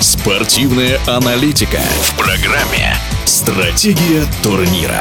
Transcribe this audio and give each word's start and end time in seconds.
Спортивная 0.00 0.98
аналитика 1.06 1.80
в 2.02 2.16
программе 2.16 2.94
«Стратегия 3.24 4.24
турнира». 4.42 5.00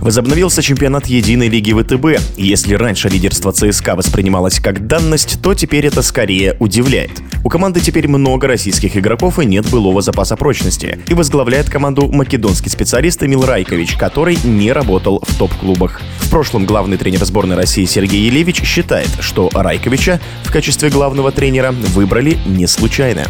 Возобновился 0.00 0.62
чемпионат 0.62 1.06
единой 1.06 1.48
лиги 1.48 1.72
ВТБ. 1.72 2.20
Если 2.36 2.74
раньше 2.74 3.08
лидерство 3.08 3.50
ЦСКА 3.50 3.96
воспринималось 3.96 4.60
как 4.60 4.86
данность, 4.86 5.42
то 5.42 5.54
теперь 5.54 5.86
это 5.86 6.02
скорее 6.02 6.56
удивляет. 6.60 7.10
У 7.42 7.48
команды 7.48 7.80
теперь 7.80 8.06
много 8.06 8.46
российских 8.46 8.96
игроков 8.96 9.40
и 9.40 9.46
нет 9.46 9.68
былого 9.68 10.02
запаса 10.02 10.36
прочности. 10.36 11.00
И 11.08 11.14
возглавляет 11.14 11.68
команду 11.68 12.06
македонский 12.06 12.70
специалист 12.70 13.20
Эмил 13.24 13.44
Райкович, 13.44 13.96
который 13.96 14.38
не 14.44 14.70
работал 14.70 15.24
в 15.26 15.36
топ-клубах. 15.38 16.00
В 16.26 16.28
прошлом 16.28 16.66
главный 16.66 16.96
тренер 16.96 17.24
сборной 17.24 17.54
России 17.54 17.84
Сергей 17.84 18.26
Елевич 18.26 18.60
считает, 18.64 19.08
что 19.20 19.48
Райковича 19.54 20.20
в 20.42 20.52
качестве 20.52 20.90
главного 20.90 21.30
тренера 21.30 21.70
выбрали 21.70 22.36
не 22.44 22.66
случайно. 22.66 23.22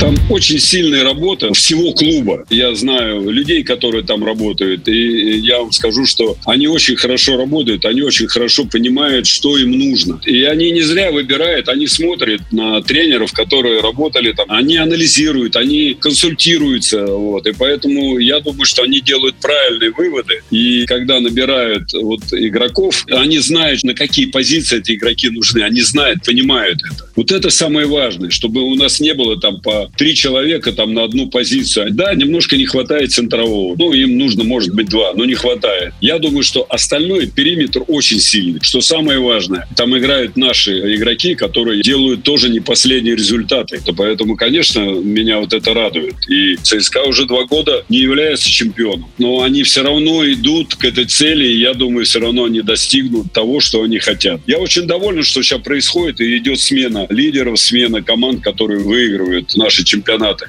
Там 0.00 0.16
очень 0.28 0.58
сильная 0.58 1.04
работа 1.04 1.52
всего 1.54 1.92
клуба. 1.92 2.44
Я 2.50 2.74
знаю 2.74 3.30
людей, 3.30 3.62
которые 3.62 4.04
там 4.04 4.24
работают, 4.24 4.88
и 4.88 5.38
я 5.38 5.60
вам 5.60 5.72
скажу, 5.72 6.04
что 6.04 6.36
они 6.44 6.66
очень 6.66 6.96
хорошо 6.96 7.36
работают, 7.36 7.84
они 7.84 8.02
очень 8.02 8.26
хорошо 8.26 8.64
понимают, 8.64 9.26
что 9.26 9.56
им 9.56 9.70
нужно. 9.72 10.20
И 10.26 10.42
они 10.42 10.70
не 10.72 10.82
зря 10.82 11.10
выбирают, 11.10 11.68
они 11.68 11.86
смотрят 11.86 12.40
на 12.52 12.82
тренеров, 12.82 13.32
которые 13.32 13.80
работали 13.80 14.32
там, 14.32 14.46
они 14.48 14.76
анализируют, 14.76 15.56
они 15.56 15.94
консультируются, 15.94 17.06
вот. 17.06 17.46
И 17.46 17.52
поэтому 17.52 18.18
я 18.18 18.40
думаю, 18.40 18.64
что 18.64 18.82
они 18.82 19.00
делают 19.00 19.36
правильные 19.36 19.92
выводы. 19.92 20.42
И 20.50 20.84
когда 20.86 21.20
набирают 21.20 21.92
вот 21.92 22.20
игроков, 22.32 23.04
они 23.10 23.38
знают, 23.38 23.84
на 23.84 23.94
какие 23.94 24.26
позиции 24.26 24.78
эти 24.78 24.92
игроки 24.92 25.30
нужны, 25.30 25.60
они 25.60 25.80
знают, 25.82 26.24
понимают 26.24 26.80
это. 26.84 27.08
Вот 27.16 27.32
это 27.32 27.50
самое 27.50 27.86
важное, 27.86 28.30
чтобы 28.30 28.62
у 28.62 28.74
нас 28.74 29.00
не 29.00 29.14
было 29.14 29.40
там 29.40 29.60
по 29.60 29.83
три 29.96 30.14
человека 30.14 30.72
там 30.72 30.94
на 30.94 31.04
одну 31.04 31.28
позицию. 31.28 31.92
Да, 31.92 32.14
немножко 32.14 32.56
не 32.56 32.66
хватает 32.66 33.12
центрового. 33.12 33.74
Ну, 33.76 33.92
им 33.92 34.18
нужно, 34.18 34.44
может 34.44 34.74
быть, 34.74 34.88
два, 34.88 35.12
но 35.14 35.24
не 35.24 35.34
хватает. 35.34 35.92
Я 36.00 36.18
думаю, 36.18 36.42
что 36.42 36.66
остальной 36.68 37.26
периметр 37.26 37.82
очень 37.88 38.20
сильный. 38.20 38.60
Что 38.62 38.80
самое 38.80 39.18
важное, 39.18 39.66
там 39.76 39.96
играют 39.96 40.36
наши 40.36 40.96
игроки, 40.96 41.34
которые 41.34 41.82
делают 41.82 42.22
тоже 42.22 42.48
не 42.48 42.60
последние 42.60 43.16
результаты. 43.16 43.80
То 43.84 43.92
поэтому, 43.92 44.36
конечно, 44.36 44.80
меня 44.80 45.38
вот 45.38 45.52
это 45.52 45.74
радует. 45.74 46.14
И 46.28 46.56
ЦСКА 46.56 47.02
уже 47.02 47.26
два 47.26 47.44
года 47.44 47.84
не 47.88 47.98
является 47.98 48.50
чемпионом. 48.50 49.10
Но 49.18 49.42
они 49.42 49.62
все 49.62 49.82
равно 49.82 50.24
идут 50.30 50.74
к 50.74 50.84
этой 50.84 51.04
цели, 51.04 51.46
и 51.46 51.58
я 51.58 51.74
думаю, 51.74 52.04
все 52.04 52.20
равно 52.20 52.44
они 52.44 52.60
достигнут 52.62 53.32
того, 53.32 53.60
что 53.60 53.82
они 53.82 53.98
хотят. 53.98 54.40
Я 54.46 54.58
очень 54.58 54.86
доволен, 54.86 55.22
что 55.22 55.42
сейчас 55.42 55.60
происходит, 55.60 56.20
и 56.20 56.36
идет 56.36 56.60
смена 56.60 57.06
лидеров, 57.10 57.58
смена 57.58 58.02
команд, 58.02 58.42
которые 58.42 58.80
выигрывают 58.80 59.54
наши 59.74 59.82
чемпионаты. 59.82 60.46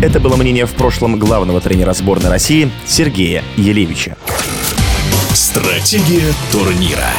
Это 0.00 0.20
было 0.20 0.36
мнение 0.36 0.66
в 0.66 0.72
прошлом 0.74 1.18
главного 1.18 1.60
тренера 1.60 1.92
сборной 1.94 2.30
России 2.30 2.70
Сергея 2.86 3.42
Елевича. 3.56 4.16
Стратегия 5.34 6.32
турнира. 6.52 7.10